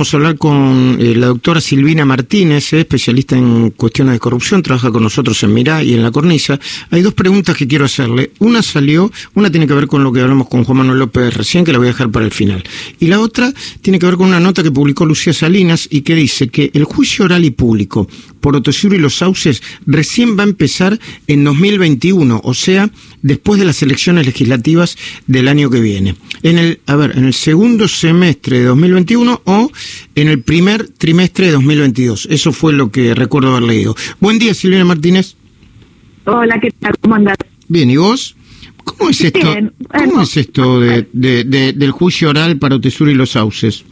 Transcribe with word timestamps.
Vamos 0.00 0.14
a 0.14 0.16
hablar 0.16 0.38
con 0.38 0.96
eh, 1.00 1.16
la 1.16 1.26
doctora 1.26 1.60
Silvina 1.60 2.04
Martínez, 2.04 2.72
eh, 2.72 2.78
especialista 2.82 3.36
en 3.36 3.70
cuestiones 3.70 4.12
de 4.12 4.20
corrupción, 4.20 4.62
trabaja 4.62 4.92
con 4.92 5.02
nosotros 5.02 5.42
en 5.42 5.52
Mirá 5.52 5.82
y 5.82 5.94
en 5.94 6.04
La 6.04 6.12
Cornisa. 6.12 6.60
Hay 6.90 7.02
dos 7.02 7.14
preguntas 7.14 7.56
que 7.56 7.66
quiero 7.66 7.84
hacerle. 7.84 8.30
Una 8.38 8.62
salió, 8.62 9.10
una 9.34 9.50
tiene 9.50 9.66
que 9.66 9.74
ver 9.74 9.88
con 9.88 10.04
lo 10.04 10.12
que 10.12 10.20
hablamos 10.20 10.48
con 10.48 10.62
Juan 10.62 10.78
Manuel 10.78 11.00
López 11.00 11.34
recién, 11.34 11.64
que 11.64 11.72
la 11.72 11.78
voy 11.78 11.88
a 11.88 11.90
dejar 11.90 12.12
para 12.12 12.24
el 12.24 12.30
final. 12.30 12.62
Y 13.00 13.08
la 13.08 13.18
otra 13.18 13.52
tiene 13.82 13.98
que 13.98 14.06
ver 14.06 14.14
con 14.14 14.28
una 14.28 14.38
nota 14.38 14.62
que 14.62 14.70
publicó 14.70 15.04
Lucía 15.04 15.32
Salinas 15.32 15.88
y 15.90 16.02
que 16.02 16.14
dice 16.14 16.46
que 16.46 16.70
el 16.74 16.84
juicio 16.84 17.24
oral 17.24 17.44
y 17.44 17.50
público 17.50 18.06
por 18.40 18.54
Otosur 18.54 18.94
y 18.94 18.98
los 18.98 19.16
Sauces 19.16 19.62
recién 19.84 20.38
va 20.38 20.44
a 20.44 20.46
empezar 20.46 20.98
en 21.26 21.42
2021, 21.42 22.40
o 22.44 22.54
sea, 22.54 22.88
después 23.22 23.58
de 23.58 23.66
las 23.66 23.82
elecciones 23.82 24.26
legislativas 24.26 24.96
del 25.26 25.48
año 25.48 25.70
que 25.70 25.80
viene. 25.80 26.14
En 26.44 26.58
el, 26.58 26.80
a 26.86 26.94
ver, 26.94 27.18
en 27.18 27.24
el 27.24 27.34
segundo 27.34 27.88
semestre 27.88 28.60
de 28.60 28.66
2021 28.66 29.42
o 29.44 29.72
en 30.14 30.28
el 30.28 30.42
primer 30.42 30.88
trimestre 30.88 31.46
de 31.46 31.52
2022. 31.52 32.28
Eso 32.30 32.52
fue 32.52 32.72
lo 32.72 32.90
que 32.90 33.14
recuerdo 33.14 33.50
haber 33.50 33.68
leído. 33.68 33.94
Buen 34.20 34.38
día, 34.38 34.54
Silvina 34.54 34.84
Martínez. 34.84 35.36
Hola, 36.24 36.58
¿qué 36.60 36.70
tal? 36.72 36.96
¿Cómo 37.00 37.14
andás? 37.14 37.36
Bien, 37.68 37.90
¿y 37.90 37.96
vos? 37.96 38.36
¿Cómo 38.84 39.10
es 39.10 39.20
esto, 39.20 39.40
¿cómo 39.88 40.22
es 40.22 40.36
esto 40.36 40.80
de, 40.80 41.06
del 41.12 41.90
juicio 41.90 42.30
oral 42.30 42.56
para 42.58 42.76
Otesur 42.76 43.08
y 43.08 43.14
los 43.14 43.30
sauces? 43.32 43.84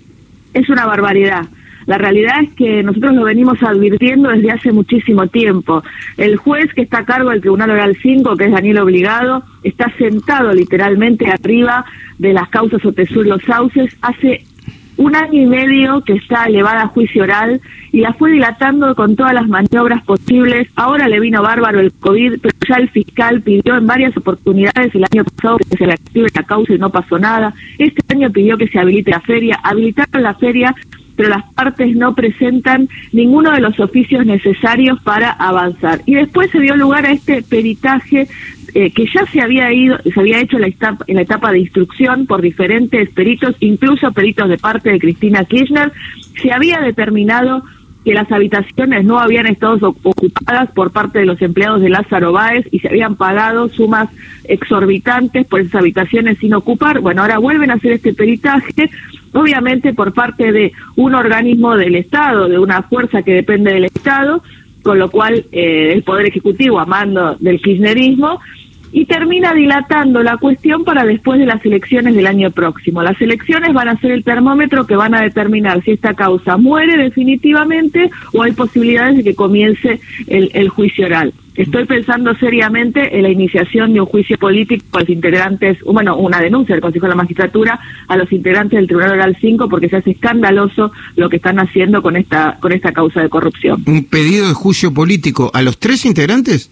Es 0.55 0.69
una 0.71 0.87
barbaridad. 0.87 1.47
La 1.87 1.99
realidad 1.99 2.43
es 2.43 2.53
que 2.55 2.83
nosotros 2.83 3.15
lo 3.15 3.25
venimos 3.25 3.63
advirtiendo 3.63 4.31
desde 4.31 4.51
hace 4.51 4.73
muchísimo 4.73 5.29
tiempo. 5.29 5.85
El 6.17 6.37
juez 6.37 6.73
que 6.75 6.83
está 6.83 6.99
a 6.99 7.05
cargo 7.05 7.31
del 7.31 7.41
Tribunal 7.41 7.71
Oral 7.71 7.97
5, 8.03 8.37
que 8.37 8.47
es 8.47 8.53
Daniel 8.53 8.79
Obligado, 8.79 9.45
está 9.63 9.93
sentado 9.97 10.53
literalmente 10.53 11.31
arriba 11.31 11.85
de 12.19 12.33
las 12.33 12.49
causas 12.49 12.85
Otesur 12.85 13.27
y 13.27 13.31
los 13.31 13.43
sauces 13.43 13.95
hace 14.03 14.45
un 14.97 15.15
año 15.15 15.43
y 15.43 15.47
medio 15.47 16.01
que 16.03 16.15
está 16.15 16.47
elevada 16.47 16.83
a 16.83 16.89
juicio 16.89 17.23
oral 17.23 17.61
y 17.93 18.01
la 18.01 18.13
fue 18.15 18.33
dilatando 18.33 18.95
con 18.95 19.17
todas 19.17 19.35
las 19.35 19.49
maniobras 19.49 20.03
posibles. 20.05 20.69
Ahora 20.77 21.09
le 21.09 21.21
vino 21.21 21.43
bárbaro 21.43 21.81
el 21.81 21.93
COVID, 21.93 22.41
pero 22.41 22.55
ya 22.69 22.77
el 22.77 22.89
fiscal 22.91 23.41
pidió 23.43 23.77
en 23.77 23.87
varias 23.87 24.17
oportunidades 24.17 24.95
el 24.95 25.05
año 25.05 25.25
pasado 25.25 25.59
que 25.59 25.77
se 25.77 25.85
reactive 25.85 26.29
la 26.35 26.43
causa 26.43 26.75
y 26.75 26.79
no 26.79 26.91
pasó 26.91 27.19
nada. 27.19 27.55
Este 27.79 28.03
año 28.13 28.31
pidió 28.31 28.57
que 28.57 28.69
se 28.69 28.79
habilite 28.79 29.11
la 29.11 29.21
feria. 29.21 29.61
Habilitaron 29.63 30.23
la 30.23 30.35
feria 30.35 30.75
pero 31.17 31.31
las 31.31 31.45
partes 31.55 31.97
no 31.97 32.15
presentan 32.15 32.89
ninguno 33.13 33.53
de 33.53 33.61
los 33.61 33.79
oficios 33.81 34.27
necesarios 34.27 35.01
para 35.03 35.31
avanzar. 35.31 36.03
Y 36.07 36.15
después 36.15 36.51
se 36.51 36.61
dio 36.61 36.77
lugar 36.77 37.07
a 37.07 37.13
este 37.13 37.43
peritaje 37.43 38.29
eh, 38.75 38.91
que 38.91 39.07
ya 39.07 39.25
se 39.33 39.41
había 39.41 39.73
ido, 39.73 39.97
se 40.03 40.21
había 40.21 40.41
hecho 40.41 40.59
la, 40.59 40.67
etapa, 40.67 41.05
en 41.07 41.17
la 41.17 41.23
etapa 41.23 41.51
de 41.51 41.61
instrucción 41.61 42.27
por 42.27 42.43
diferentes 42.43 43.09
peritos, 43.11 43.57
incluso 43.61 44.13
peritos 44.13 44.49
de 44.49 44.59
parte 44.59 44.91
de 44.91 44.99
Cristina 44.99 45.45
Kirchner, 45.45 45.93
se 46.43 46.53
había 46.53 46.81
determinado 46.81 47.63
que 48.05 48.15
las 48.15 48.31
habitaciones 48.31 49.05
no 49.05 49.19
habían 49.19 49.49
estado 49.49 49.79
ocupadas 50.03 50.71
por 50.71 50.93
parte 50.93 51.19
de 51.19 51.27
los 51.27 51.43
empleados 51.43 51.81
de 51.81 51.89
Lázaro 51.89 52.31
Báez 52.31 52.65
y 52.71 52.79
se 52.79 52.89
habían 52.89 53.17
pagado 53.17 53.69
sumas 53.69 54.11
exorbitantes 54.45 55.45
por 55.47 55.61
esas 55.61 55.81
habitaciones 55.81 56.39
sin 56.39 56.55
ocupar. 56.55 57.01
Bueno, 57.01 57.23
ahora 57.23 57.39
vuelven 57.39 57.73
a 57.73 57.75
hacer 57.75 57.93
este 57.93 58.15
peritaje, 58.15 58.91
obviamente 59.37 59.95
por 59.95 60.13
parte 60.13 60.53
de 60.53 60.73
un 60.97 61.15
organismo 61.15 61.77
del 61.77 61.95
Estado, 61.95 62.49
de 62.49 62.59
una 62.59 62.83
fuerza 62.83 63.23
que 63.23 63.35
depende 63.35 63.73
del 63.73 63.85
Estado, 63.85 64.43
con 64.83 64.99
lo 64.99 65.11
cual 65.11 65.45
eh, 65.53 65.93
el 65.93 66.03
Poder 66.03 66.27
Ejecutivo, 66.27 66.79
a 66.81 66.87
mando 66.87 67.37
del 67.39 67.61
kirchnerismo, 67.61 68.41
y 68.97 69.05
termina 69.05 69.53
dilatando 69.53 70.23
la 70.23 70.39
cuestión 70.39 70.83
para 70.83 71.05
después 71.05 71.39
de 71.39 71.45
las 71.45 71.63
elecciones 71.67 72.15
del 72.15 72.27
año 72.27 72.51
próximo. 72.51 73.03
Las 73.03 73.21
elecciones 73.21 73.75
van 73.75 73.89
a 73.89 74.01
ser 74.01 74.11
el 74.11 74.25
termómetro 74.25 74.87
que 74.87 74.97
van 74.97 75.15
a 75.15 75.21
determinar 75.21 75.85
si 75.85 75.91
esta 75.91 76.15
causa 76.15 76.57
muere 76.57 76.97
definitivamente 76.97 78.11
o 78.33 78.43
hay 78.43 78.53
posibilidades 78.53 79.19
de 79.19 79.25
que 79.25 79.35
comience 79.35 80.01
el, 80.29 80.69
juicio 80.71 81.05
oral. 81.05 81.35
Estoy 81.57 81.85
pensando 81.85 82.35
seriamente 82.37 83.15
en 83.15 83.25
la 83.25 83.29
iniciación 83.29 83.93
de 83.93 84.01
un 84.01 84.07
juicio 84.07 84.39
político 84.39 84.83
a 84.97 85.01
los 85.01 85.11
integrantes, 85.11 85.77
bueno, 85.83 86.17
una 86.17 86.41
denuncia 86.41 86.75
del 86.75 86.81
Consejo 86.81 87.05
de 87.05 87.11
la 87.11 87.17
Magistratura 87.17 87.79
a 88.09 88.17
los 88.17 88.33
integrantes 88.33 88.79
del 88.79 88.87
Tribunal 88.87 89.13
Oral 89.13 89.37
5 89.39 89.69
porque 89.69 89.91
se 89.91 89.97
hace 89.97 90.13
escandaloso 90.13 90.91
lo 91.17 91.29
que 91.29 91.37
están 91.37 91.59
haciendo 91.59 92.01
con 92.01 92.17
esta 92.17 92.57
con 92.61 92.73
esta 92.73 92.93
causa 92.93 93.21
de 93.21 93.29
corrupción. 93.29 93.85
¿Un 93.87 94.05
pedido 94.05 94.49
de 94.49 94.55
juicio 94.55 94.95
político 94.95 95.51
a 95.53 95.61
los 95.61 95.77
tres 95.77 96.07
integrantes? 96.07 96.71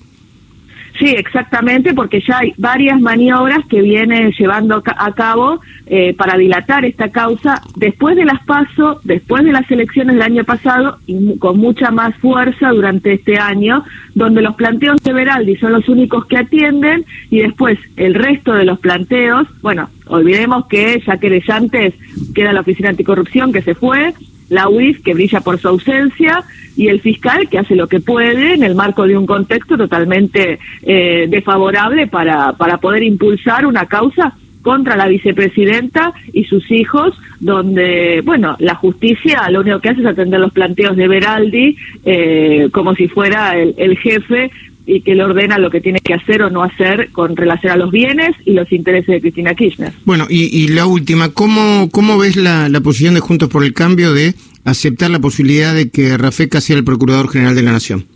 Sí, 0.98 1.08
exactamente, 1.08 1.92
porque 1.92 2.20
ya 2.20 2.38
hay 2.38 2.54
varias 2.56 3.00
maniobras 3.00 3.66
que 3.68 3.82
viene 3.82 4.30
llevando 4.38 4.80
a 4.84 5.12
cabo 5.12 5.60
eh, 5.86 6.14
para 6.14 6.36
dilatar 6.36 6.84
esta 6.84 7.08
causa. 7.08 7.60
Después 7.74 8.14
de 8.14 8.24
las 8.24 8.44
PASO, 8.44 9.00
después 9.02 9.44
de 9.44 9.52
las 9.52 9.68
elecciones 9.72 10.14
del 10.14 10.22
año 10.22 10.44
pasado 10.44 10.98
y 11.06 11.36
con 11.38 11.58
mucha 11.58 11.90
más 11.90 12.14
fuerza 12.18 12.68
durante 12.68 13.14
este 13.14 13.38
año, 13.38 13.84
donde 14.14 14.40
los 14.40 14.54
planteos 14.54 15.02
de 15.02 15.12
Veraldi 15.12 15.56
son 15.56 15.72
los 15.72 15.88
únicos 15.88 16.26
que 16.26 16.38
atienden 16.38 17.04
y 17.28 17.40
después 17.40 17.76
el 17.96 18.14
resto 18.14 18.52
de 18.52 18.64
los 18.64 18.78
planteos, 18.78 19.48
bueno, 19.62 19.90
olvidemos 20.06 20.66
que 20.66 21.02
ya 21.04 21.16
querellantes 21.16 21.94
queda 22.36 22.52
la 22.52 22.60
Oficina 22.60 22.90
Anticorrupción 22.90 23.52
que 23.52 23.62
se 23.62 23.74
fue, 23.74 24.14
la 24.54 24.68
UIF 24.68 25.02
que 25.02 25.14
brilla 25.14 25.40
por 25.40 25.58
su 25.58 25.68
ausencia 25.68 26.44
y 26.76 26.88
el 26.88 27.00
fiscal 27.00 27.48
que 27.48 27.58
hace 27.58 27.76
lo 27.76 27.86
que 27.86 28.00
puede 28.00 28.54
en 28.54 28.62
el 28.62 28.74
marco 28.74 29.06
de 29.06 29.16
un 29.16 29.26
contexto 29.26 29.76
totalmente 29.76 30.58
eh, 30.82 31.26
desfavorable 31.28 32.06
para, 32.06 32.52
para 32.54 32.78
poder 32.78 33.02
impulsar 33.02 33.66
una 33.66 33.86
causa 33.86 34.34
contra 34.62 34.96
la 34.96 35.08
vicepresidenta 35.08 36.14
y 36.32 36.44
sus 36.44 36.70
hijos, 36.70 37.14
donde, 37.38 38.22
bueno, 38.24 38.56
la 38.60 38.74
justicia 38.74 39.50
lo 39.50 39.60
único 39.60 39.78
que 39.78 39.90
hace 39.90 40.00
es 40.00 40.06
atender 40.06 40.40
los 40.40 40.52
planteos 40.52 40.96
de 40.96 41.06
Beraldi 41.06 41.76
eh, 42.04 42.68
como 42.72 42.94
si 42.94 43.06
fuera 43.06 43.58
el, 43.58 43.74
el 43.76 43.98
jefe 43.98 44.50
y 44.86 45.00
que 45.00 45.14
le 45.14 45.24
ordena 45.24 45.58
lo 45.58 45.70
que 45.70 45.80
tiene 45.80 46.00
que 46.00 46.14
hacer 46.14 46.42
o 46.42 46.50
no 46.50 46.62
hacer 46.62 47.10
con 47.12 47.36
relación 47.36 47.72
a 47.72 47.76
los 47.76 47.90
bienes 47.90 48.34
y 48.44 48.52
los 48.52 48.70
intereses 48.72 49.06
de 49.06 49.20
Cristina 49.20 49.54
Kirchner. 49.54 49.92
Bueno, 50.04 50.26
y, 50.28 50.68
la 50.68 50.86
última, 50.86 51.30
¿cómo, 51.30 51.88
cómo 51.90 52.18
ves 52.18 52.36
la, 52.36 52.68
la, 52.68 52.80
posición 52.80 53.14
de 53.14 53.20
Juntos 53.20 53.48
por 53.48 53.64
el 53.64 53.72
Cambio 53.72 54.12
de 54.12 54.34
aceptar 54.64 55.10
la 55.10 55.20
posibilidad 55.20 55.74
de 55.74 55.90
que 55.90 56.16
Rafeca 56.18 56.60
sea 56.60 56.76
el 56.76 56.84
Procurador 56.84 57.28
General 57.28 57.54
de 57.54 57.62
la 57.62 57.72
Nación? 57.72 58.06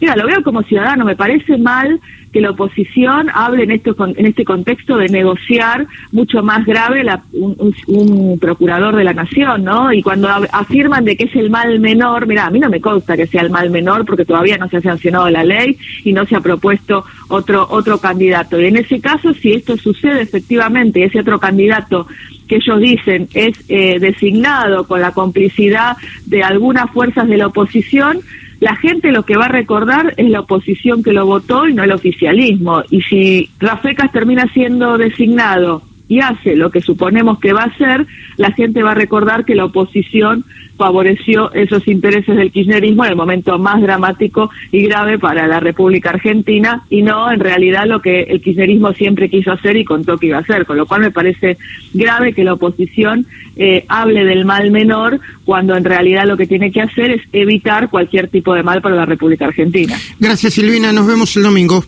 Mira, 0.00 0.16
lo 0.16 0.26
veo 0.26 0.42
como 0.42 0.62
ciudadano, 0.62 1.04
me 1.04 1.16
parece 1.16 1.58
mal 1.58 2.00
que 2.32 2.40
la 2.40 2.50
oposición 2.50 3.28
hable 3.32 3.64
en, 3.64 3.70
esto, 3.70 3.96
en 4.06 4.26
este 4.26 4.44
contexto 4.44 4.96
de 4.96 5.08
negociar 5.08 5.86
mucho 6.12 6.42
más 6.42 6.64
grave 6.66 7.02
la, 7.02 7.22
un, 7.32 8.38
procurador 8.38 8.96
de 8.96 9.04
la 9.04 9.14
nación, 9.14 9.64
¿no? 9.64 9.92
Y 9.92 10.02
cuando 10.02 10.28
afirman 10.52 11.04
de 11.04 11.16
que 11.16 11.24
es 11.24 11.36
el 11.36 11.50
mal 11.50 11.80
menor, 11.80 12.26
mira, 12.26 12.46
a 12.46 12.50
mí 12.50 12.58
no 12.58 12.68
me 12.68 12.80
consta 12.80 13.16
que 13.16 13.26
sea 13.26 13.42
el 13.42 13.50
mal 13.50 13.70
menor 13.70 14.04
porque 14.04 14.24
todavía 14.24 14.58
no 14.58 14.68
se 14.68 14.76
ha 14.76 14.82
sancionado 14.82 15.28
la 15.30 15.42
ley 15.42 15.78
y 16.04 16.12
no 16.12 16.26
se 16.26 16.36
ha 16.36 16.40
propuesto 16.40 17.04
otro, 17.28 17.66
otro 17.70 17.98
candidato. 17.98 18.60
Y 18.60 18.66
en 18.66 18.76
ese 18.76 19.00
caso, 19.00 19.32
si 19.34 19.54
esto 19.54 19.76
sucede 19.76 20.22
efectivamente, 20.22 21.04
ese 21.04 21.20
otro 21.20 21.38
candidato 21.38 22.06
que 22.46 22.56
ellos 22.56 22.80
dicen 22.80 23.28
es 23.34 23.52
eh, 23.68 23.98
designado 23.98 24.86
con 24.86 25.00
la 25.00 25.12
complicidad 25.12 25.96
de 26.26 26.42
algunas 26.42 26.90
fuerzas 26.90 27.28
de 27.28 27.36
la 27.36 27.48
oposición, 27.48 28.20
la 28.60 28.76
gente 28.76 29.12
lo 29.12 29.24
que 29.24 29.36
va 29.36 29.46
a 29.46 29.48
recordar 29.48 30.14
es 30.16 30.28
la 30.28 30.40
oposición 30.40 31.02
que 31.02 31.12
lo 31.12 31.26
votó 31.26 31.68
y 31.68 31.74
no 31.74 31.84
el 31.84 31.92
oficialismo. 31.92 32.82
Y 32.90 33.02
si 33.02 33.50
Rafecas 33.58 34.10
termina 34.10 34.46
siendo 34.52 34.98
designado 34.98 35.82
y 36.08 36.20
hace 36.20 36.56
lo 36.56 36.70
que 36.70 36.80
suponemos 36.80 37.38
que 37.38 37.52
va 37.52 37.62
a 37.62 37.66
hacer, 37.66 38.06
la 38.36 38.52
gente 38.52 38.82
va 38.82 38.92
a 38.92 38.94
recordar 38.94 39.44
que 39.44 39.54
la 39.54 39.66
oposición 39.66 40.44
favoreció 40.78 41.52
esos 41.52 41.86
intereses 41.88 42.36
del 42.36 42.52
kirchnerismo 42.52 43.04
en 43.04 43.10
el 43.10 43.16
momento 43.16 43.58
más 43.58 43.82
dramático 43.82 44.48
y 44.70 44.84
grave 44.84 45.18
para 45.18 45.46
la 45.48 45.60
República 45.60 46.10
Argentina 46.10 46.84
y 46.88 47.02
no 47.02 47.30
en 47.30 47.40
realidad 47.40 47.86
lo 47.86 48.00
que 48.00 48.22
el 48.22 48.40
kirchnerismo 48.40 48.92
siempre 48.92 49.28
quiso 49.28 49.52
hacer 49.52 49.76
y 49.76 49.84
contó 49.84 50.16
que 50.16 50.28
iba 50.28 50.38
a 50.38 50.42
hacer, 50.42 50.64
con 50.64 50.76
lo 50.76 50.86
cual 50.86 51.02
me 51.02 51.10
parece 51.10 51.58
grave 51.92 52.32
que 52.32 52.44
la 52.44 52.54
oposición 52.54 53.26
eh, 53.56 53.84
hable 53.88 54.24
del 54.24 54.44
mal 54.44 54.70
menor 54.70 55.18
cuando 55.44 55.76
en 55.76 55.84
realidad 55.84 56.26
lo 56.26 56.36
que 56.36 56.46
tiene 56.46 56.70
que 56.70 56.80
hacer 56.80 57.10
es 57.10 57.22
evitar 57.32 57.90
cualquier 57.90 58.28
tipo 58.28 58.54
de 58.54 58.62
mal 58.62 58.80
para 58.80 58.94
la 58.94 59.04
República 59.04 59.46
Argentina. 59.46 59.96
Gracias 60.20 60.54
Silvina, 60.54 60.92
nos 60.92 61.06
vemos 61.06 61.36
el 61.36 61.42
domingo. 61.42 61.84